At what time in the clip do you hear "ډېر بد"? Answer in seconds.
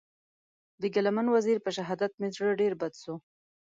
2.61-2.93